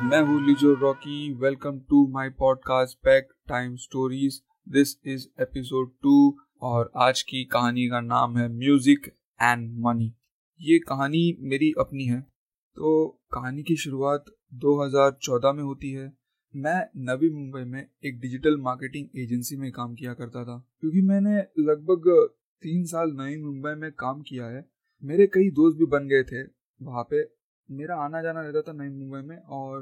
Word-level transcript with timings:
में 0.02 0.18
hey 0.18 0.46
Lijo 0.46 0.74
Rocky 0.74 1.32
welcome 1.34 1.78
to 1.78 2.08
my 2.08 2.30
podcast 2.30 2.98
back 3.04 3.28
time 3.48 3.76
stories 3.76 4.42
this 4.68 4.96
is 5.06 5.26
episode 5.42 5.90
two 6.02 6.36
और 6.62 6.92
आज 6.96 7.22
की 7.22 7.44
कहानी 7.44 7.86
का 7.86 8.00
नाम 8.00 8.38
है 8.38 8.48
म्यूज़िक 8.48 9.12
एंड 9.42 9.78
मनी 9.78 10.14
ये 10.62 10.78
कहानी 10.78 11.36
मेरी 11.40 11.72
अपनी 11.78 12.04
है। 12.04 12.20
तो 12.76 13.08
कहानी 13.08 13.62
की 13.62 13.76
शुरुआत 13.76 14.24
2014 14.54 15.52
में 15.52 15.62
होती 15.62 15.90
है। 15.90 16.12
मैं 16.56 16.88
नवी 16.96 17.30
मुंबई 17.30 17.60
में 17.60 17.90
एक 18.04 18.20
डिजिटल 18.20 18.56
मार्केटिंग 18.56 19.08
एजेंसी 19.16 19.56
में 19.56 19.72
काम 19.72 19.94
किया 19.94 20.14
करता 20.14 20.44
था। 20.44 20.68
क्योंकि 20.80 21.00
मैंने 21.00 21.38
लगभग 21.58 22.28
तीन 22.62 22.84
साल 22.84 23.10
नई 23.12 23.36
मुंबई 23.36 23.74
में 23.74 23.92
काम 23.92 24.22
किया 24.22 24.46
है। 24.46 24.70
मेरे 25.02 25.26
कई 25.26 25.50
दोस्त 25.50 25.78
भी 25.78 25.86
बन 25.86 26.08
गए 26.08 26.22
थे। 26.22 26.42
वहाँ 26.82 27.08
पे 27.10 27.32
मेरा 27.70 27.96
आना 27.96 28.22
जाना 28.22 28.40
रहता 28.40 28.62
था 28.62 28.72
नई 28.72 28.88
मुंबई 28.88 29.20
में 29.20 29.38
और 29.38 29.80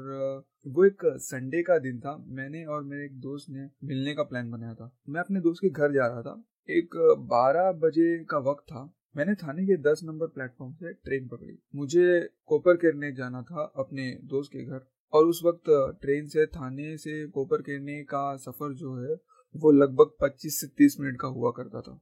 वो 0.67 0.85
एक 0.85 0.97
संडे 1.05 1.63
का 1.63 1.79
दिन 1.79 1.99
था। 1.99 2.25
मैंने 2.27 2.65
और 2.65 2.83
मेरे 2.83 3.05
एक 3.05 3.19
दोस्त 3.19 3.49
ने 3.49 3.69
मिलने 3.83 4.15
का 4.15 4.23
प्लान 4.23 4.51
बनाया 4.51 4.73
था। 4.73 4.97
मैं 5.09 5.21
अपने 5.21 5.41
दोस्त 5.41 5.61
के 5.61 5.69
घर 5.69 5.93
जा 5.93 6.07
रहा 6.07 6.21
था। 6.21 6.43
एक 6.69 7.15
बारह 7.19 7.71
बजे 7.71 8.23
का 8.23 8.37
वक्त 8.37 8.63
था। 8.63 8.95
मैंने 9.17 9.35
थाने 9.35 9.65
के 9.65 9.77
दस 9.77 10.01
नंबर 10.03 10.27
प्लेटफॉर्म 10.27 10.73
से 10.73 10.93
ट्रेन 10.93 11.27
पकड़ी। 11.27 11.59
मुझे 11.75 12.29
कोपर 12.45 12.75
केरने 12.75 13.11
जाना 13.11 13.41
था 13.41 13.73
अपने 13.75 14.19
दोस्त 14.23 14.51
के 14.53 14.65
घर 14.65 14.87
और 15.13 15.25
उस 15.25 15.41
वक्त 15.45 15.63
ट्रेन 16.01 16.27
से 16.27 16.45
थाने 16.45 16.97
से 16.97 17.27
कोपर 17.27 17.61
केरने 17.61 18.03
का 18.03 18.35
सफ़र 18.37 18.73
जो 18.73 18.95
है, 18.95 19.15
वो 19.55 19.71
लगभग 19.71 20.11
25 20.21 20.59
से 20.61 20.67
30 20.67 20.99
मिनट 20.99 21.17
का 21.21 21.27
हुआ 21.27 21.51
करता 21.51 21.81
था। 21.81 22.01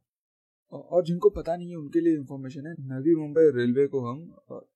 और 0.74 1.04
जिनको 1.04 1.30
पता 1.30 1.56
नहीं 1.56 1.70
है, 1.70 1.76
उनके 1.76 2.00
लिए 2.00 2.14
इन्फॉर्मेशन 2.14 2.68
है, 2.68 2.76
नवी 2.80 3.16
मुंबई 3.16 3.42
रेलवे 3.42 3.88
को 3.88 4.02
हम 4.02 4.36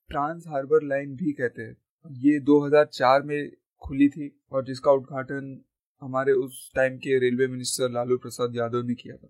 ट्रांस 0.10 0.46
हार्बर 0.48 0.84
लाइन 0.84 1.16
भी 1.16 1.32
कहते 1.32 1.62
हैं। 1.62 1.78
ये 2.12 2.40
2004 2.40 3.24
में 3.24 3.52
खुली 3.82 4.10
थी 4.10 4.42
और 4.52 4.66
जिसका 4.66 4.92
उद्घाटन 4.92 5.62
हमारे 6.02 6.32
उस 6.32 6.72
टाइम 6.76 6.98
के 6.98 7.20
रेलवे 7.20 7.48
मिनिस्टर 7.48 7.92
लालू 7.92 8.18
प्रसाद 8.18 8.56
यादव 8.56 8.82
ने 8.84 8.94
किया 8.94 9.16
था। 9.16 9.30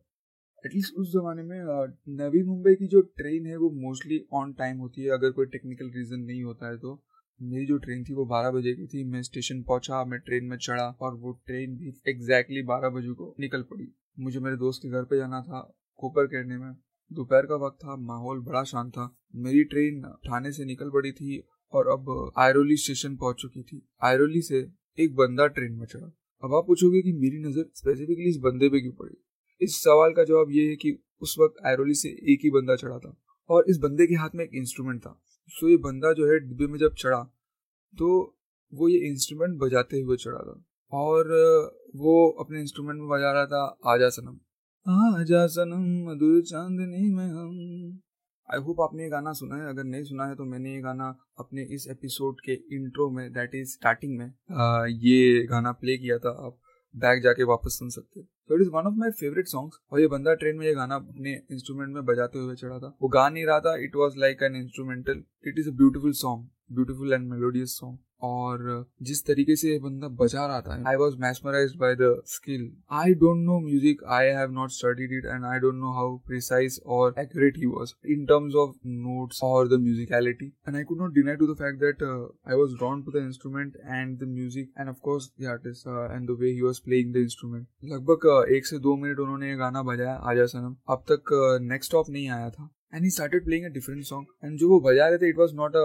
एटलीस्ट 0.63 0.95
उस 0.95 1.11
जमाने 1.11 1.43
में 1.43 1.59
नवी 2.17 2.43
मुंबई 2.43 2.73
की 2.75 2.87
जो 2.87 3.01
ट्रेन 3.01 3.45
है 3.45 3.55
वो 3.57 3.69
मोस्टली 3.81 4.19
ऑन 4.33 4.53
टाइम 4.53 4.77
होती 4.77 5.01
है। 5.01 5.09
अगर 5.09 5.31
कोई 5.31 5.45
टेक्निकल 5.47 5.89
रीजन 5.95 6.19
नहीं 6.21 6.43
होता 6.43 6.69
है 6.69 6.77
तो। 6.77 7.01
मेरी 7.39 7.65
जो 7.65 7.77
ट्रेन 7.77 8.03
थी 8.03 8.13
वो 8.13 8.25
बारह 8.25 8.51
बजे 8.51 8.73
की 8.73 8.85
थी। 8.87 9.03
मैं 9.03 9.21
स्टेशन 9.21 9.61
पहुँचा, 9.63 10.03
मैं 10.05 10.19
ट्रेन 10.19 10.45
में 10.45 10.57
चढ़ा 10.57 10.85
और 11.01 11.15
वो 11.15 11.31
ट्रेन 11.47 11.75
भी 11.77 11.93
एग्जैक्टली 12.09 12.61
बारह 12.63 12.89
बजे 12.89 13.13
को 13.13 13.35
निकल 13.39 13.61
पड़ी। 13.61 13.87
मुझे 14.19 14.39
मेरे 14.39 14.57
दोस्त 14.57 14.81
के 14.83 14.89
घर 14.89 15.03
पे 15.03 15.17
जाना 15.17 15.41
था 15.41 15.61
कोपर 15.99 16.27
करने 16.27 16.57
में। 16.57 16.73
दोपहर 17.11 17.45
का 17.45 17.55
वक्त 17.57 17.77
था, 17.77 17.95
माहौल 17.97 18.39
बड़ा 18.39 18.63
शांत 18.63 18.91
था। 18.91 19.09
मेरी 19.35 19.63
ट्रेन 19.63 20.01
थाने 20.25 20.51
से 20.51 20.65
निकल 20.65 20.89
पड़ी 20.89 21.11
थी 21.11 21.41
और 21.73 21.87
अब 21.87 22.31
आयरोली 22.37 22.75
स्टेशन 22.75 23.15
पहुँच 23.15 23.41
चुकी 23.41 23.63
थी। 23.63 23.81
आयरोली 24.03 24.41
से 24.41 24.59
एक 24.97 25.15
बंदा 25.15 25.47
ट्रेन 25.47 25.73
में 25.73 25.85
चढ़ा। 25.85 26.11
अब 26.43 26.53
आप 26.55 26.67
पूछोगे 26.67 27.01
कि 27.01 27.11
मेरी 27.13 27.39
नज़र 27.39 27.69
स्पेसिफिकली 27.75 28.29
इस 28.29 28.37
बंदे 28.37 28.69
पे 28.69 28.81
क्यों 28.81 28.93
पड़ी? 28.93 29.15
इस 29.61 29.81
सवाल 29.83 30.13
का 30.13 30.23
जवाब 30.23 30.51
ये 30.51 30.67
है 30.69 30.75
कि 30.75 30.97
उस 31.21 31.35
वक्त 31.39 31.65
आयरोली 31.65 31.93
से 31.93 32.09
एक 32.33 32.39
ही 32.43 32.49
बंदा 32.51 32.75
चढ़ा 32.75 32.97
था 32.99 33.15
और 33.49 33.65
इस 33.69 33.77
बंदे 33.77 34.07
के 34.07 34.15
हाथ 34.15 34.35
में 34.35 34.43
एक 34.45 34.51
इंस्ट्रूमेंट 34.53 35.01
था। 35.01 35.19
सो 35.49 35.69
ये 35.69 35.77
बंदा 35.77 36.13
जो 36.13 36.31
है 36.31 36.39
डिब्बे 36.39 36.67
में 36.67 36.77
जब 36.79 36.93
चढ़ा 36.93 37.21
तो 37.93 38.09
वो 38.73 38.87
ये 38.89 38.97
इंस्ट्रूमेंट 39.07 39.57
बजाते 39.59 39.99
हुए 39.99 40.17
चढ़ा 40.17 40.39
था 40.39 40.63
और 40.91 41.33
वो 41.95 42.13
अपने 42.39 42.59
इंस्ट्रूमेंट 42.61 42.99
में 42.99 43.09
बजा 43.09 43.31
रहा 43.31 43.45
था 43.45 43.63
आजा 43.85 44.09
सनम। 44.09 44.39
आजा 44.85 45.45
सनम 45.47 45.83
मधुर 46.09 46.41
चांदनी 46.41 47.09
में 47.13 47.25
हम। 47.25 47.99
आई 48.49 48.59
होप 48.59 48.81
आपने 48.81 49.03
ये 49.03 49.09
गाना 49.09 49.33
सुना 49.33 49.55
है। 49.55 49.69
अगर 49.69 49.83
नहीं 49.83 50.03
सुना 50.03 50.25
है 50.27 50.35
तो 50.35 50.45
मैंने 50.45 50.73
ये 50.75 50.81
गाना 50.81 51.07
अपने 51.39 51.63
इस 51.75 51.87
एपिसोड 51.91 52.41
के 52.45 52.53
इंट्रो 52.75 53.09
में 53.11 53.31
दैट 53.33 53.55
इज़ 53.55 53.69
स्टार्टिंग 53.69 54.17
में 54.17 54.25
आ, 54.51 54.85
ये 54.85 55.45
गाना 55.45 55.71
प्ले 55.71 55.97
किया 55.97 56.17
था 56.17 56.29
आप। 56.47 56.57
बैग 56.95 57.21
जाके 57.23 57.43
वापस 57.43 57.77
सुन 57.79 57.89
सकते 57.89 58.19
हो। 58.19 58.25
तो 58.49 58.55
it 58.55 58.61
is 58.61 58.69
one 58.69 58.87
of 58.87 58.93
my 58.93 59.11
favourite 59.11 59.47
songs 59.47 59.77
और 59.91 59.99
ये 59.99 60.07
बंदा 60.07 60.33
ट्रेन 60.33 60.55
में 60.55 60.65
ये 60.65 60.73
गाना 60.73 60.95
अपने 60.95 61.33
इंस्ट्रूमेंट 61.51 61.93
में 61.93 62.05
बजाते 62.05 62.39
हुए 62.39 62.55
चढ़ा 62.55 62.79
था। 62.79 62.97
वो 63.01 63.07
गा 63.07 63.29
नहीं 63.29 63.45
रहा 63.45 63.59
था। 63.59 63.75
It 63.83 63.95
was 63.95 64.17
like 64.17 64.43
an 64.43 64.55
instrumental 64.55 65.23
it 65.47 65.59
is 65.59 65.69
a 65.69 65.71
beautiful 65.71 66.11
song 66.13 66.49
beautiful 66.71 67.13
and 67.13 67.29
melodious 67.29 67.77
song 67.79 67.97
और 68.23 68.63
जिस 69.09 69.25
तरीके 69.27 69.55
से 69.55 69.77
बंदा 69.83 70.07
बजा 70.17 70.45
रहा 70.47 70.61
था 70.61 70.73
I 70.89 70.95
was 70.95 71.15
mesmerise 71.21 71.73
by 71.77 71.95
the 72.01 72.09
skill 72.33 72.71
I 72.97 73.13
don't 73.23 73.43
know 73.45 73.59
music 73.59 74.03
I 74.17 74.27
have 74.37 74.51
not 74.51 74.71
studied 74.71 75.13
it 75.17 75.25
and 75.25 75.45
I 75.45 75.59
don't 75.59 75.75
know 75.75 75.93
how 75.93 76.17
precise 76.27 76.79
और 76.97 77.15
accurate 77.19 77.57
he 77.57 77.65
was 77.67 77.93
in 78.13 78.25
terms 78.25 78.55
of 78.63 78.75
notes 78.87 79.39
और 79.43 79.69
the 79.69 79.79
musicality 79.83 80.47
and 80.67 80.75
I 80.75 80.83
could 80.83 81.01
not 81.01 81.13
deny 81.13 81.35
to 81.35 81.47
the 81.53 81.57
fact 81.61 81.79
that 81.83 82.03
I 82.03 82.57
was 82.57 82.75
drawn 82.75 83.01
to 83.03 83.11
the 83.11 83.23
instrument 83.23 83.77
and 83.85 84.17
the 84.19 84.27
music 84.33 84.69
and 84.79 84.89
of course 84.89 85.31
the 85.41 85.45
artist 85.53 85.87
and 85.87 86.27
the 86.29 86.37
way 86.41 86.51
he 86.51 86.61
was 86.61 86.81
playing 86.85 87.13
the 87.13 87.23
instrument 87.27 87.67
लगभग 87.83 88.27
uh, 88.33 88.51
एक 88.57 88.65
से 88.65 88.79
दो 88.79 88.95
minute 88.97 89.19
उन्होंने 89.19 89.49
ये 89.49 89.55
गाना 89.57 89.83
बजाया 89.83 90.13
आजा 90.31 90.45
सनम। 90.53 90.75
अब 90.89 91.03
तक 91.11 91.33
नेक्स्ट 91.61 91.89
uh, 91.89 91.91
स्टॉप 91.91 92.09
नहीं 92.09 92.29
आया 92.29 92.49
था। 92.49 92.69
And 92.93 93.03
he 93.03 93.09
started 93.11 93.43
playing 93.45 93.65
a 93.65 93.69
different 93.73 94.03
song 94.05 94.45
and 94.45 94.57
जो 94.59 94.69
वो 94.69 94.79
बजा 94.81 95.07
रहे 95.07 95.17
थे 95.17 95.29
it 95.29 95.37
was 95.37 95.53
not 95.55 95.75
a 95.75 95.83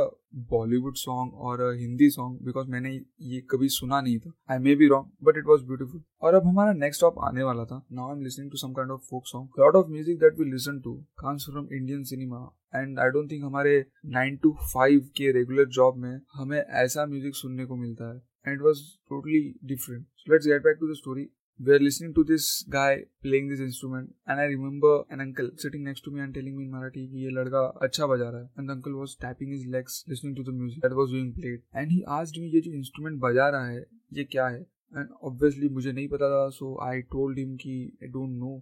Bollywood 0.50 0.94
song 0.96 1.34
और 1.48 1.60
अ 1.60 1.70
हिंदी 1.78 2.08
सॉन्ग 2.10 2.38
बिकॉज़ 2.46 2.68
मैंने 2.70 2.90
ये 3.32 3.40
कभी 3.50 3.68
सुना 3.68 4.00
नहीं 4.00 4.18
था. 4.18 4.32
I 4.50 4.58
may 4.58 4.74
be 4.76 4.88
wrong 4.88 5.10
but 5.24 5.38
it 5.38 5.46
was 5.48 5.62
beautiful 5.66 6.02
और 6.22 6.34
अब 6.34 6.46
हमारा 6.46 6.72
नेक्स्ट 6.74 7.00
स्टॉप 7.00 7.18
आने 7.28 7.42
वाला 7.42 7.64
था. 7.64 7.82
Now 7.92 8.08
I 8.08 8.16
am 8.16 8.22
listening 8.24 8.50
to 8.50 8.58
some 8.58 8.72
kind 8.72 8.90
of 8.90 9.00
folk 9.10 9.26
song 9.26 9.60
lot 9.60 9.76
of 9.76 9.90
music 9.90 10.18
that 10.20 10.38
we 10.40 10.50
listen 10.50 10.80
to 10.84 10.94
comes 11.20 11.46
from 11.50 11.68
Indian 11.72 12.02
cinema 12.10 12.44
and 12.74 12.98
I 12.98 13.10
don't 13.10 13.30
think 13.30 13.44
हमारे 13.44 13.78
nine 14.18 14.36
to 14.42 14.56
five 14.74 15.08
के 15.16 15.32
regular 15.32 15.68
job 15.78 15.96
में 16.02 16.20
हमें 16.34 16.58
ऐसा 16.58 17.06
music 17.06 17.36
सुनने 17.36 17.66
को 17.66 17.76
मिलता 17.76 18.12
है. 18.12 18.20
And 18.46 18.54
it 18.54 18.62
was 18.62 18.80
totally 19.10 19.42
different 19.68 20.06
let's 20.30 20.46
get 20.46 20.62
back 20.62 20.76
to 20.80 20.92
the 20.92 20.96
story 20.96 21.28
we 21.58 21.72
are 21.72 21.78
listening 21.78 22.12
to 22.12 22.22
this 22.22 22.62
guy 22.68 23.04
playing 23.22 23.48
this 23.48 23.60
instrument 23.60 24.14
and 24.26 24.38
I 24.38 24.44
remember 24.44 25.04
an 25.08 25.22
uncle 25.22 25.50
sitting 25.56 25.84
next 25.84 26.04
to 26.04 26.10
me 26.10 26.20
and 26.20 26.34
telling 26.34 26.54
me 26.56 26.64
in 26.64 26.70
Marathi 26.70 27.04
कि 27.10 27.24
ये 27.24 27.30
लड़का 27.30 27.62
अच्छा 27.82 28.06
बजा 28.06 28.28
रहा 28.30 28.40
है 28.40 28.48
and 28.58 28.68
the 28.68 28.74
uncle 28.74 28.98
was 29.00 29.14
tapping 29.22 29.54
his 29.54 29.64
legs 29.74 30.04
listening 30.06 30.34
to 30.36 30.42
the 30.42 30.52
music 30.52 30.82
that 30.82 30.94
was 30.94 31.10
being 31.10 31.32
played 31.38 31.62
and 31.74 31.94
he 31.96 32.04
asked 32.18 32.40
me 32.42 32.50
ये 32.54 32.60
जो 32.66 32.72
instrument 32.80 33.20
बजा 33.22 33.48
रहा 33.56 33.68
है 33.68 33.84
ये 34.18 34.24
क्या 34.34 34.48
है 34.48 34.60
and 34.92 35.16
obviously 35.30 35.70
मुझे 35.78 35.92
नहीं 35.92 36.08
पता 36.08 36.30
था 36.34 36.44
so 36.58 36.74
I 36.88 36.94
told 37.16 37.42
him 37.42 37.56
कि 37.64 37.76
I 38.04 38.12
don't 38.18 38.38
know 38.44 38.54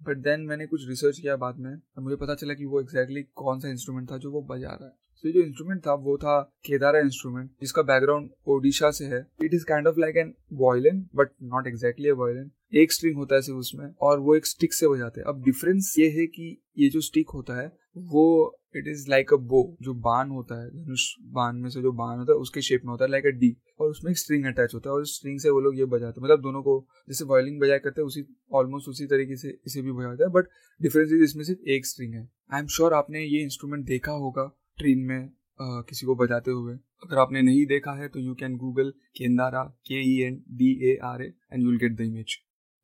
but 0.00 0.18
then 0.22 0.40
मैंने 0.46 0.66
कुछ 0.66 0.88
रिसर्च 0.88 1.18
किया 1.18 1.36
बाद 1.36 1.58
में 1.58 1.72
और 1.72 2.02
मुझे 2.02 2.16
पता 2.22 2.34
चला 2.34 2.54
कि 2.54 2.64
वो 2.64 2.80
एग्जैक्टली 2.80 3.20
exactly 3.20 3.44
कौन 3.44 3.60
सा 3.60 3.68
इंस्ट्रूमेंट 3.68 4.10
था 4.10 4.16
जो 4.24 4.30
वो 4.30 4.42
बजा 4.50 4.72
रहा 4.80 4.88
है 4.88 4.96
तो 5.24 5.30
जो 5.32 5.40
इंस्ट्रूमेंट 5.40 5.80
था, 5.80 5.92
वो 5.94 6.16
था 6.18 6.40
केदारा 6.66 6.98
इंस्ट्रूमेंट 7.00 7.50
जिसका 7.60 7.82
बैकग्राउंड 7.82 8.28
ओडिशा 8.48 8.90
से 8.90 9.04
है। 9.04 9.20
It 9.44 9.54
is 9.54 9.64
kind 9.64 9.86
of 9.86 10.00
like 10.00 10.16
an 10.16 10.34
violin 10.54 10.98
but 11.16 11.30
not 11.44 11.66
exactly 11.66 12.10
violin 12.12 12.50
एक 12.72 12.92
स्ट्रिंग 12.92 13.16
होता 13.16 13.34
है 13.34 13.42
सिर्फ़ 13.42 13.58
उसमें, 13.58 13.86
और 14.00 14.18
वो 14.20 14.34
एक 14.36 14.46
स्टिक 14.46 14.74
से 14.74 14.88
बजाते 14.88 15.20
हैं। 15.20 15.26
अब 15.28 15.42
डिफरेंस 15.44 15.94
ये 15.98 16.08
है 16.10 16.26
कि 16.26 16.56
ये 16.78 16.88
जो 16.88 17.00
स्टिक 17.00 17.30
होता 17.30 17.60
है, 17.60 17.66
वो 17.96 18.60
it 18.76 18.88
is 18.88 19.08
like 19.10 19.32
a 19.32 19.36
bow 19.48 19.60
जो 19.82 19.94
बान 20.02 20.30
होता 20.30 20.60
है, 20.62 20.68
धनुष 20.70 21.02
बान 21.34 21.56
में 21.56 21.68
से 21.70 21.82
जो 21.82 21.92
बान 21.92 22.18
होता 22.18 22.32
है, 22.32 22.38
उसके 22.38 22.60
शेप 22.60 22.84
में 22.84 22.90
होता 22.90 23.04
है 23.04 23.10
लाइक 23.10 23.26
अ 23.26 23.30
डी 23.30 23.56
और 23.80 23.90
उसमें 23.90 24.10
एक 24.10 24.18
स्ट्रिंग 24.18 24.46
अटैच 24.46 24.74
होता 24.74 24.90
है, 24.90 24.94
और 24.94 25.06
स्ट्रिंग 25.06 25.38
से 25.40 25.50
वो 25.50 25.60
लोग 25.60 25.78
ये 25.78 25.84
बजाते 25.86 26.20
हैं। 26.20 26.24
मतलब 26.24 26.42
दोनों 26.42 26.62
को, 26.62 26.74
जैसे 27.08 27.24
वॉयलिंग 27.24 27.60
बजाया 27.60 27.78
करते 27.78 28.00
हैं, 28.00 28.06
उसी 28.06 28.24
ऑलमोस्ट 28.52 28.88
उसी 28.88 29.06
तरीके 29.06 29.36
से, 29.36 29.58
इसे 29.66 29.82
भी 29.82 29.92
बजाते 29.92 30.24
हैं 30.24 30.32
बट 30.32 30.48
डिफरेंस 30.80 31.12
इज़ 31.12 31.22
इसमें 31.22 31.44
सिर्फ़ 31.44 31.70
एक 31.70 31.86
स्ट्रिंग 31.86 32.14
है। 32.14 32.28
आई 32.52 32.60
एम 32.60 32.66
श्योर 32.66 32.94
आपने 32.94 33.24
ये 33.24 33.42
इंस्ट्रूमेंट 33.42 33.84
देखा 33.86 34.12
होगा 34.12 34.50
ट्रेन 34.78 34.98
में 34.98 35.30
Uh, 35.60 35.82
किसी 35.88 36.06
को 36.06 36.14
बजाते 36.14 36.50
हुए। 36.50 36.72
अगर 37.04 37.18
आपने 37.18 37.40
नहीं 37.42 37.64
देखा 37.66 37.92
है 37.92 38.08
तो 38.08 38.20
you 38.20 38.34
can 38.34 38.56
Google 38.56 38.90
Kendara 39.16 39.62
K 39.86 40.00
E 40.04 40.14
N 40.22 40.42
D 40.50 40.70
A 40.90 40.96
R 41.04 41.22
A 41.22 41.26
and 41.26 41.62
you 41.62 41.68
will 41.68 41.78
get 41.78 41.96
the 41.96 42.00
image 42.00 42.34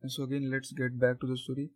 so 0.05 0.27
again 0.27 0.43
let's 0.51 0.73
get 0.75 0.93
back 0.93 1.17
to 1.21 1.29
the 1.29 1.37
story 1.37 1.69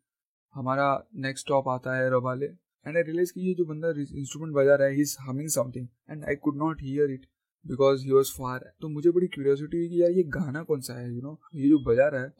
हमारा 0.54 0.86
नेक्स्ट 1.14 1.46
स्टॉप 1.46 1.68
आता 1.68 1.96
है 1.96 2.10
रवाले 2.10 2.46
एंड 2.46 2.96
आई 2.96 3.02
रियलाइज़ 3.02 3.32
कि 3.32 3.48
ये 3.48 3.54
जो 3.54 3.64
बंदा 3.64 3.88
इंस्ट्रूमेंट 4.00 4.54
बजा 4.54 4.74
रहा 4.74 4.88
है 4.88 4.94
he 4.94 5.00
is 5.00 5.16
humming 5.20 5.48
something 5.48 5.88
and 6.10 6.24
I 6.24 6.36
could 6.36 6.56
not 6.56 6.82
hear 6.82 7.10
it 7.10 7.26
because 7.64 8.04
he 8.04 8.12
was 8.12 8.32
far 8.32 8.72
तो 8.80 8.88
मुझे 8.88 9.10
बड़ी 9.10 9.26
क्यूरियोसिटी 9.26 9.76
हुई 9.76 9.88
कि 9.88 10.02
यार 10.02 10.10
ये 10.10 10.22
गाना 10.22 10.62
कौन 10.62 10.80
सा 10.80 10.98
है 11.00 11.08
यू 11.08 11.14
you 11.14 11.22
नो 11.22 11.30
know? 11.30 11.54
ये 11.54 11.68
जो 11.68 11.78
बजा 11.78 12.08
रहा 12.08 12.22
है 12.22 12.32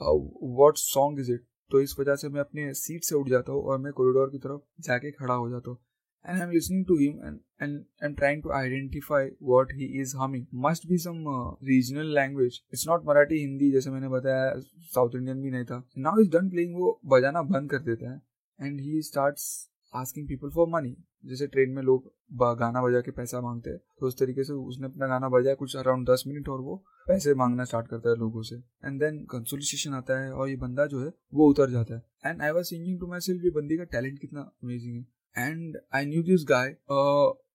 वॉट 0.61 0.77
सॉन्ग 0.77 1.21
इज़ 1.21 1.33
इट 1.33 1.45
तो 1.71 1.81
इस 1.81 1.97
वजह 2.01 2.15
से 2.15 2.29
मैं 2.29 2.41
अपने 2.41 2.73
सीट 2.75 3.05
से 3.05 3.15
उठ 3.17 3.29
जाता 3.29 3.53
हूँ 3.53 3.63
और 3.63 3.79
मैं 3.79 3.93
कॉरिडोर 3.93 4.31
की 4.31 4.39
तरफ़ 4.39 4.83
जाके 4.83 5.11
खड़ा 5.11 5.35
हो 5.35 5.51
जाता 5.51 5.71
हूँ। 5.71 5.79
And 6.25 6.43
I'm 6.43 6.51
listening 6.51 6.85
to 6.87 6.97
him 6.97 7.21
and 7.23 7.41
and 7.61 7.85
and 8.01 8.17
trying 8.17 8.43
to 8.43 8.53
identify 8.55 9.23
what 9.41 9.73
he 9.73 9.91
is 9.99 10.15
humming. 10.15 10.47
Must 10.67 10.89
be 10.89 10.99
some 10.99 11.27
uh, 11.27 11.51
regional 11.63 12.07
language. 12.09 12.63
It's 12.71 12.87
not 12.87 13.05
Marathi, 13.05 13.41
Hindi 13.41 13.71
जैसे 13.73 13.91
मैंने 13.91 14.09
बताया 14.09 14.51
साउथ 14.95 15.17
इंडियन 15.17 15.43
भी 15.43 15.51
नहीं 15.51 15.65
था. 15.65 15.83
Now 15.99 16.17
he's 16.19 16.33
done 16.33 16.51
playing 16.51 16.75
वो 16.77 16.99
बजाना 17.15 17.43
बंद 17.53 17.71
कर 17.71 17.83
देता 17.85 18.11
है 18.11 18.21
and 18.59 18.81
he 18.81 19.03
starts 19.03 19.47
asking 19.95 20.27
people 20.29 20.51
for 20.51 20.67
money 20.69 20.97
जैसे 21.25 21.47
ट्रेन 21.47 21.71
में 21.71 21.83
लोग 21.83 22.13
गाना 22.59 22.83
बजा 22.83 23.01
के 23.01 23.11
पैसा 23.11 23.41
मांगते 23.41 23.71
हैं 23.71 23.79
तो 24.01 24.07
उस 24.07 24.19
तरीके 24.19 24.45
से 24.45 24.53
उसने 24.53 24.87
अपना 24.87 25.07
गाना 25.09 25.29
बजाया 25.29 25.55
कुछ 25.55 25.77
अराउंड 25.77 26.09
दस 26.11 26.25
मिनट 26.27 26.49
और 26.49 26.61
वो 26.61 26.77
पैसे 27.09 27.35
मांगना 27.43 27.65
स्टार्ट 27.65 27.89
करता 27.89 28.11
है 28.11 28.17
लोगों 28.19 28.43
से 28.49 28.57
एंड 28.57 28.99
देन 29.01 29.25
कंसोलिसेशन 29.31 29.95
आता 29.95 30.19
है 30.21 30.33
और 30.33 30.49
ये 30.49 30.57
बंदा 30.65 30.87
जो 30.95 31.05
है 31.05 31.13
वो 31.35 31.49
उतर 31.51 31.71
जाता 31.71 31.95
है 31.95 32.31
and 32.31 32.43
I 32.43 32.51
was 32.51 32.67
singing 32.69 32.99
to 33.01 33.07
myself 33.29 33.45
ये 33.45 33.51
बंदी 33.61 33.77
का 33.79 33.85
टैलेंट 33.93 34.19
कितना 34.21 34.41
अमेजिंग 34.41 34.97
है 34.97 35.07
and 35.37 35.77
I 35.95 36.07
knew 36.07 36.23
this 36.25 36.45
guy 36.49 36.69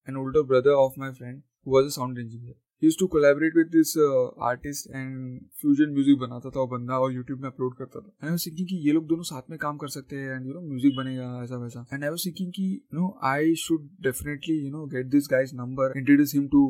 an 0.08 0.18
older 0.18 0.42
brother 0.46 0.72
of 0.78 1.00
my 1.00 1.12
friend 1.12 1.42
was 1.68 1.86
a 1.86 1.90
sound 1.92 2.20
engineer 2.20 2.56
he 2.82 2.88
used 2.88 3.00
to 3.00 3.08
collaborate 3.08 3.54
with 3.54 3.72
this 3.72 3.90
uh, 3.98 4.28
artist 4.40 4.90
and 4.90 5.40
fusion 5.54 5.90
music 5.94 6.20
बनाता 6.20 6.50
था 6.50 6.60
वो 6.60 6.68
बंदा 6.68 7.00
और 7.00 7.14
YouTube 7.14 7.42
में 7.42 7.48
अपलोड 7.50 7.76
करता 7.78 8.00
था 8.00 8.12
आई 8.24 8.30
वाज 8.30 8.46
थिंकिंग 8.46 8.68
कि 8.68 8.76
ये 8.86 8.92
लोग 8.94 9.08
दोनों 9.08 9.24
साथ 9.24 9.50
में 9.50 9.58
काम 9.60 9.78
कर 9.78 9.88
सकते 9.90 10.16
हैं 10.16 10.36
एंड 10.36 10.46
यू 10.48 10.54
नो 10.54 10.62
म्यूज़िक 10.62 10.96
बनेगा 10.98 11.26
ऐसा 11.44 11.58
वैसा 11.64 11.86
एंड 11.94 12.04
आई 12.04 12.10
वाज 12.10 12.26
थिंकिंग 12.26 12.52
कि 12.52 12.68
no 12.94 13.10
I 13.26 13.56
should 13.64 13.90
definitely 14.04 14.56
you 14.56 14.70
know 14.72 14.86
get 14.94 15.10
this 15.10 15.28
guy's 15.32 15.54
number 15.56 15.98
introduce 15.98 16.36
him 16.36 16.48
to 16.48 16.62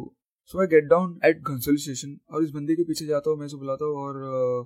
so 0.53 0.61
I 0.61 0.67
get 0.67 0.85
down 0.87 1.19
at 1.25 1.41
Ghansoli 1.47 1.77
station 1.77 2.17
और 2.29 2.43
इस 2.43 2.51
बंदे 2.51 2.75
के 2.75 2.83
पीछे 2.83 3.05
जाता 3.05 3.29
हूँ 3.29 3.39
मैं 3.39 3.45
उसे 3.45 3.57
बुलाता 3.57 3.85
हूँ 3.85 3.97
और 3.99 4.17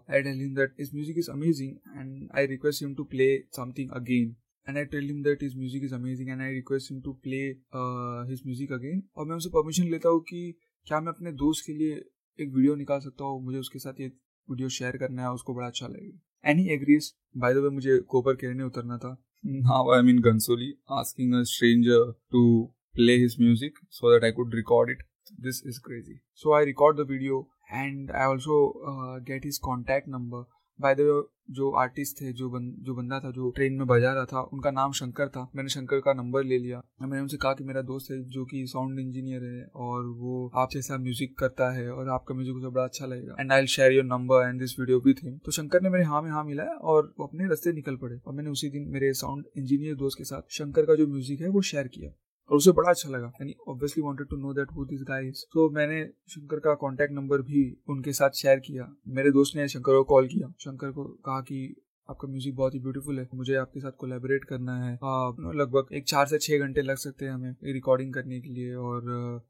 आई 0.09 0.21
टेल 0.21 0.39
हिम 0.39 0.55
दैट 0.55 0.75
इस 0.79 0.93
music 0.93 1.17
is 1.17 1.29
amazing 1.31 1.99
and 1.99 2.29
I 2.37 2.45
request 2.47 2.83
him 2.83 2.95
to 2.95 3.03
play 3.11 3.27
something 3.55 3.91
again 3.95 4.35
and 4.67 4.77
I 4.77 4.83
tell 4.85 5.07
him 5.11 5.21
that 5.23 5.41
his 5.41 5.55
music 5.55 5.83
is 5.83 5.95
amazing 5.97 6.29
and 6.29 6.41
I 6.41 6.49
request 6.49 6.91
him 6.91 7.01
to 7.07 7.13
play 7.25 7.45
uh, 7.73 8.25
his 8.31 8.43
music 8.49 8.75
again 8.77 9.01
और 9.17 9.25
मैं 9.25 9.33
उनसे 9.35 9.49
permission 9.55 9.89
लेता 9.91 10.09
हूँ 10.09 10.21
कि 10.29 10.43
क्या 10.87 10.99
मैं 10.99 11.11
अपने 11.11 11.31
दोस्त 11.41 11.65
के 11.67 11.73
लिए 11.73 11.95
एक 12.39 12.53
वीडियो 12.53 12.75
निकाल 12.75 12.99
सकता 12.99 13.31
हूँ 13.31 13.43
मुझे 13.45 13.57
उसके 13.59 13.79
साथ 13.79 13.99
ये 14.01 14.07
वीडियो 14.47 14.69
शेयर 14.77 14.97
करना 14.97 15.23
है 15.23 15.31
उसको 15.39 15.53
बड़ा 15.55 15.67
अच्छा 15.67 15.87
लगेगा 15.87 16.51
any 16.51 16.67
agrees 16.73 17.13
by 17.43 17.53
the 17.53 17.65
way 17.65 17.69
मुझे 17.79 17.97
कोपर 18.15 18.35
केरने 18.43 18.63
उतरना 18.63 18.97
था 19.03 19.17
now 19.71 19.91
I 19.95 20.01
mean 20.11 20.21
Ghansoli 20.29 20.73
asking 21.01 21.35
a 21.39 21.43
stranger 21.51 22.11
to 22.31 22.43
play 22.95 23.19
his 23.19 23.39
music 23.39 23.73
so 23.89 24.11
that 24.11 24.23
I 24.23 24.31
could 24.31 24.53
record 24.53 24.89
it. 24.89 24.97
This 25.37 25.61
is 25.61 25.79
crazy. 25.79 26.21
So 26.33 26.53
I 26.53 26.61
record 26.63 26.97
the 26.97 27.05
video 27.05 27.47
and 27.71 28.11
I 28.11 28.25
also 28.25 28.73
uh, 28.87 29.19
get 29.19 29.43
his 29.43 29.59
contact 29.69 30.07
number. 30.07 30.43
The 30.79 30.99
way 30.99 31.21
जो 31.49 31.69
artist 31.73 32.21
थे 32.21 32.31
जो 32.33 32.49
बन, 32.49 32.69
जो 32.79 32.93
बंदा 32.95 33.19
था 33.19 33.31
जो 33.31 33.49
train 33.51 33.73
में 33.73 33.85
बजा 33.87 34.13
रहा 34.13 34.25
था 34.25 34.41
उनका 34.53 34.71
नाम 34.71 34.91
शंकर 34.93 35.27
था। 35.29 35.41
मैंने 35.55 35.69
शंकर 35.69 35.99
का 35.99 36.13
नंबर 36.13 36.43
ले 36.43 36.57
लिया। 36.59 36.81
मैंने 37.01 37.21
उनसे 37.21 37.37
कहा 37.37 37.53
कि 37.53 37.63
मेरा 37.63 37.81
दोस्त 37.83 38.11
है 38.11 38.21
जो 38.29 38.45
कि 38.45 38.65
साउंड 38.67 38.99
इंजीनियर 38.99 39.43
है 39.45 39.65
और 39.77 40.05
वो 40.17 40.49
आप 40.55 40.69
जैसा 40.73 40.97
म्यूज़िक 40.99 41.37
करता 41.39 41.69
है 41.73 41.89
और 41.91 42.09
आपका 42.11 42.35
म्यूज़िक 42.35 42.55
उसे 42.55 42.69
बड़ा 42.69 42.83
अच्छा 42.83 43.05
लगेगा। 43.05 43.35
And 43.39 43.51
I 43.51 43.67
share 43.67 43.91
your 43.91 44.05
number 44.05 44.47
and 44.47 44.59
this 44.59 44.79
video 44.79 45.01
with 45.05 45.23
him 45.23 45.37
तो 45.45 45.51
शंकर 45.51 45.81
ने 45.81 45.89
मेरे 45.89 46.03
हाँ 46.05 46.21
में 46.21 46.29
हाँ 46.31 46.43
मिलाया 46.43 46.75
और 46.83 47.13
वो 47.19 47.27
अपने 47.27 47.51
रस्ते 47.51 47.73
निकल 47.73 47.95
पड़े। 47.95 48.17
और 48.17 48.33
मैंने 48.33 48.49
उसी 48.49 48.69
दिन 48.69 48.87
मेरे 48.93 49.13
साउंड 49.15 49.45
इंजीनियर 49.57 49.95
दोस्त 49.95 50.17
के 50.17 50.23
साथ 50.25 50.57
शंकर 50.57 50.85
का 50.85 50.95
जो 50.95 51.07
म्यूज़िक 51.07 51.41
है 51.41 51.49
वो 51.49 51.61
शेयर 51.63 51.87
किया। 51.87 52.11
और 52.49 52.57
उसे 52.57 52.71
बड़ा 52.71 52.89
अच्छा 52.89 53.09
लगा। 53.09 53.31
And 53.41 53.53
obviously 53.67 54.03
wanted 54.03 54.27
to 54.29 54.37
know 54.37 54.53
that 54.53 54.71
who 54.71 54.85
this 54.85 55.03
guy 55.07 55.27
is 55.27 55.43
तो 55.53 55.69
मैंने 55.75 56.03
शंकर 56.29 56.59
का 56.59 56.73
कांटेक्ट 56.81 57.13
नंबर 57.13 57.41
भी 57.43 57.69
उनके 57.89 58.13
साथ 58.13 58.41
शेयर 58.41 58.59
किया। 58.59 58.93
मेरे 59.09 59.31
दोस्त 59.31 59.55
ने 59.57 59.67
शंकर 59.67 59.93
को 59.93 60.03
कॉल 60.05 60.27
किया। 60.27 60.53
शंकर 60.61 60.91
को 60.91 61.03
कहा 61.25 61.39
कि 61.41 61.75
आपका 62.09 62.27
म्यूज़िक 62.27 62.55
बहुत 62.55 62.73
ही 62.73 62.79
ब्यूटीफुल 62.79 63.19
है। 63.19 63.27
मुझे 63.35 63.55
आपके 63.55 63.79
साथ 63.79 63.91
कोलैबोरेट 63.99 64.43
करना 64.45 64.75
है। 64.77 64.93
लगभग 65.55 65.93
एक 65.95 66.07
चार 66.07 66.25
से 66.27 66.37
छह 66.39 66.65
घंटे 66.65 66.81
लग 66.81 66.97
सकते 66.97 67.25
हैं 67.25 67.31
हमें 67.31 67.73
रिकॉर्डिंग 67.73 68.13
करने 68.13 68.39
के 68.41 68.49
लिए 68.49 68.73
और 68.75 69.01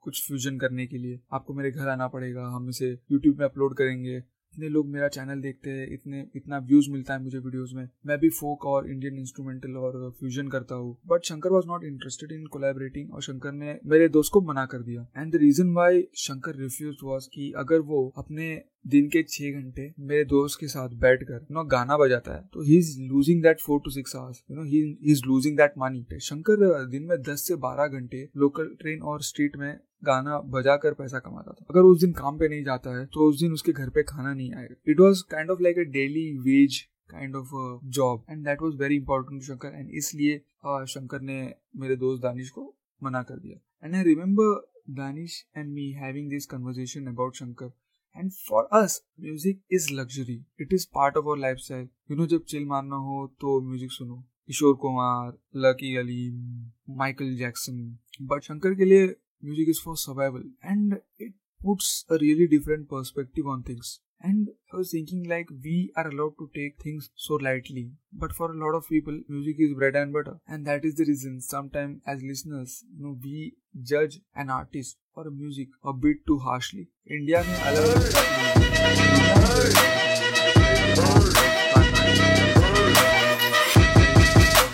कुछ 0.02 0.22
फ्यूजन 0.28 0.58
करने 0.60 0.86
के 0.88 0.98
लिए। 0.98 1.20
आपको 1.34 1.54
मेरे 1.54 1.72
घर 1.72 1.88
आना 1.90 2.08
पड़ेगा। 2.08 2.46
हम 2.48 2.70
इसे 2.70 2.92
यूट्यूब 3.12 3.40
में 3.40 3.46
अपलोड 3.46 3.76
करेंगे। 3.78 4.20
इतने 4.54 4.70
लोग 4.70 4.88
मेरा 4.88 5.08
चैनल 5.08 5.42
देखते 5.42 5.70
हैं, 5.70 5.88
इतने, 5.94 6.26
इतना 6.36 6.58
व्यूज़ 6.58 6.90
मिलता 6.92 7.14
है 7.14 7.24
मुझे 7.24 7.38
वीडियोस 7.38 7.72
में। 7.76 7.90
मैं 8.06 8.18
भी 8.20 8.30
फोक 8.30 8.66
और 8.66 8.90
इंडियन 8.92 9.18
इंस्ट्रूमेंटल 9.20 9.78
और 9.78 10.12
फ्यूजन 10.20 10.48
करता 10.48 10.76
हूँ। 10.76 10.98
But 11.08 11.24
Shankar 11.24 11.50
was 11.50 11.68
not 11.68 11.84
interested 11.84 12.32
in 12.32 12.46
collaborating 12.46 13.14
और 13.14 13.22
शंकर 13.22 13.52
ने 13.52 13.80
मेरे 13.86 14.10
दोस्त 14.10 14.32
को 14.34 14.42
मना 14.42 14.66
कर 14.66 14.84
दिया। 14.84 15.08
And 15.18 15.34
the 15.34 15.36
reason 15.36 15.74
why 15.74 16.08
Shankar 16.18 16.56
refuse 16.56 16.96
was 17.04 17.28
कि 17.34 17.52
अगर 17.58 17.80
वो 17.80 18.14
अपने 18.18 18.54
दिन 18.86 19.08
के 19.08 19.22
छह 19.24 19.52
घंटे 19.52 19.94
मेरे 20.00 20.24
दोस्त 20.26 20.60
के 20.60 20.68
साथ 20.68 20.96
बैठ 21.02 21.24
कर 21.24 21.46
नो 21.52 21.64
गाना 21.64 21.98
बजाता 21.98 22.36
है 22.36 22.42
तो 22.54 22.62
he 22.62 22.78
is 22.78 22.90
losing 23.02 23.42
that 23.44 23.60
four 23.60 23.80
to 23.80 23.92
six 23.92 24.16
hours 24.16 24.44
you 24.52 24.58
know 24.58 24.64
he 24.64 24.82
is 25.12 25.22
losing 25.28 25.58
that 25.58 25.74
money 25.78 26.20
Shankar 26.22 26.66
दिन 26.90 27.04
में 27.04 27.18
दस 27.22 27.48
से 27.48 27.56
बारह 27.66 27.88
घंटे 28.00 28.24
लोकल 28.38 28.76
ट्रेन 28.82 29.02
और 29.02 29.22
स्ट्रीट 29.24 29.56
में 29.58 29.74
गाना 30.06 30.40
बजा 30.54 30.76
कर 30.78 30.94
पैसा 30.94 31.20
कमाता 31.20 31.52
था। 31.52 31.66
अगर 31.70 31.82
उस 31.82 32.00
दिन 32.00 32.12
काम 32.14 32.38
पे 32.40 32.48
नहीं 32.50 32.64
जाता 32.64 32.98
है 32.98 33.06
तो 33.06 33.30
उस 33.30 33.40
दिन 33.42 33.54
उसके 33.54 33.72
घर 33.72 33.90
पे 33.90 34.04
खाना 34.04 34.34
नहीं 34.34 34.54
आएगा। 34.54 34.76
It 34.92 35.00
was 35.00 35.22
kind 35.32 35.52
of 35.52 35.62
like 35.64 35.78
a 35.78 35.84
daily 35.92 36.26
wage 36.40 36.80
kind 37.12 37.36
of 37.36 37.54
job 37.98 38.26
and 38.30 38.44
that 38.46 38.62
was 38.62 38.76
very 38.78 38.96
important 38.96 39.40
to 39.40 39.46
Shankar 39.46 39.76
and 39.76 39.90
इसलिए 39.98 40.42
uh, 40.68 40.84
शंकर 40.86 41.22
ने 41.22 41.40
मेरे 41.76 41.96
दोस्त 41.96 42.24
दानिश 42.24 42.50
को 42.50 42.74
मना 43.02 43.22
कर 43.24 43.40
दिया। 43.40 43.86
And 43.86 43.96
I 43.96 44.04
remember 44.04 44.52
Danish 44.94 45.44
and 45.58 45.74
me 45.74 45.90
having 45.94 46.30
this 46.30 46.46
conversation 46.46 47.08
about 47.08 47.36
Shankar 47.36 47.72
and 48.18 48.32
for 48.32 48.68
us 48.74 49.02
music 49.22 49.62
is 49.72 49.92
luxury 49.94 50.44
it 50.62 50.74
is 50.74 50.88
part 50.94 51.18
of 51.18 51.26
our 51.26 51.38
lifestyle 51.58 51.88
you 52.12 52.18
know 52.18 52.26
जब 52.28 52.44
chill 52.50 52.66
मारना 52.66 52.96
हो 53.08 53.26
तो 53.42 53.60
म्यूज़िक 53.62 53.92
सुनो। 53.92 54.16
Kishore 54.48 54.76
Kumar 54.76 55.38
Lucky 55.66 55.96
Ali 55.98 56.30
Michael 56.98 57.36
Jackson 57.38 57.78
but 58.22 58.44
Shankar 58.44 58.76
के 58.76 58.86
लिए 58.86 59.06
music 59.46 59.70
is 59.70 59.82
for 59.86 59.98
survival 59.98 60.52
and 60.66 60.96
it 60.96 61.34
puts 61.65 62.05
a 62.11 62.15
really 62.19 62.47
different 62.47 62.89
perspective 62.89 63.47
on 63.47 63.63
things 63.63 64.01
and 64.21 64.49
i 64.73 64.77
was 64.77 64.91
thinking 64.91 65.23
like 65.29 65.49
we 65.65 65.93
are 65.97 66.09
allowed 66.09 66.33
to 66.39 66.49
take 66.55 66.81
things 66.83 67.11
so 67.15 67.35
lightly 67.35 67.91
but 68.13 68.33
for 68.33 68.51
a 68.51 68.59
lot 68.65 68.75
of 68.79 68.89
people 68.89 69.21
music 69.29 69.57
is 69.59 69.75
bread 69.75 69.95
and 69.97 70.13
butter 70.13 70.39
and 70.49 70.67
that 70.67 70.85
is 70.85 70.95
the 70.97 71.05
reason 71.05 71.41
sometimes 71.41 72.01
as 72.07 72.23
listeners 72.23 72.85
you 72.97 73.05
know 73.05 73.17
we 73.23 73.55
judge 73.83 74.19
an 74.35 74.51
artist 74.51 74.97
or 75.15 75.29
a 75.29 75.31
music 75.31 75.69
a 75.85 75.93
bit 75.93 76.17
too 76.27 76.39
harshly 76.39 76.89
india 77.19 77.45
में 77.49 77.59
अलग 77.71 77.85
अलग 77.95 78.27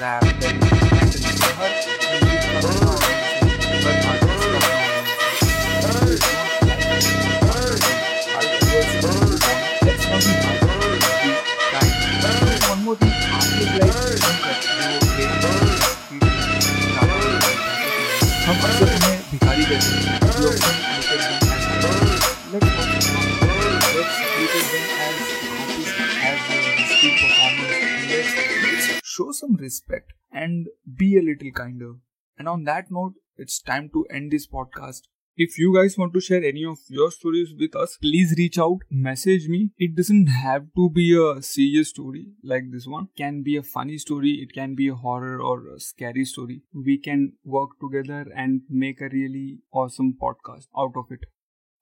rap 0.00 0.24
show 29.19 29.31
some 29.43 29.55
respect 29.67 30.13
and 30.31 30.67
be 31.03 31.13
a 31.17 31.25
little 31.29 31.55
kinder 31.61 31.93
and 32.37 32.47
on 32.55 32.67
that 32.73 32.91
note 32.99 33.13
it's 33.37 33.61
time 33.71 33.89
to 33.95 34.05
end 34.19 34.31
this 34.31 34.47
podcast 34.57 35.09
if 35.41 35.57
you 35.57 35.73
guys 35.73 35.97
want 35.97 36.13
to 36.15 36.19
share 36.19 36.43
any 36.43 36.65
of 36.65 36.79
your 36.89 37.11
stories 37.11 37.53
with 37.57 37.73
us, 37.73 37.97
please 38.01 38.33
reach 38.37 38.59
out, 38.59 38.79
message 38.91 39.47
me. 39.47 39.69
It 39.77 39.95
doesn't 39.95 40.27
have 40.27 40.65
to 40.75 40.89
be 40.89 41.17
a 41.17 41.41
serious 41.41 41.91
story 41.91 42.33
like 42.43 42.65
this 42.73 42.85
one. 42.85 43.07
It 43.15 43.17
can 43.17 43.41
be 43.41 43.55
a 43.55 43.63
funny 43.63 43.97
story, 43.99 44.31
it 44.41 44.51
can 44.51 44.75
be 44.75 44.89
a 44.89 44.95
horror 44.95 45.41
or 45.41 45.73
a 45.73 45.79
scary 45.79 46.25
story. 46.25 46.63
We 46.73 46.97
can 46.97 47.37
work 47.45 47.79
together 47.79 48.27
and 48.35 48.63
make 48.69 48.99
a 48.99 49.07
really 49.07 49.59
awesome 49.71 50.17
podcast 50.21 50.67
out 50.77 50.97
of 50.97 51.05
it. 51.09 51.21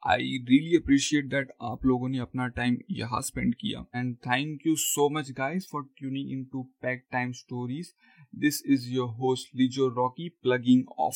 I 0.04 0.20
really 0.50 0.76
appreciate 0.78 1.26
that 1.26 1.52
आप 1.62 1.86
लोगों 1.86 2.10
ने 2.10 2.20
अपना 2.20 2.48
time 2.48 2.78
यहाँ 2.92 3.22
spend 3.22 3.56
किया. 3.56 3.80
And 3.96 4.16
thank 4.16 4.68
you 4.68 4.76
so 4.76 5.10
much 5.10 5.32
guys 5.32 5.68
for 5.72 5.84
tuning 5.98 6.32
in 6.32 6.44
to 6.44 6.62
back 6.82 7.04
time 7.12 7.32
stories 7.32 7.94
this 8.36 8.62
is 8.66 8.88
your 8.90 9.10
host 9.10 9.56
Lijo 9.56 9.88
Rocky 9.88 10.30
plugging 10.44 10.84
off! 11.00 11.16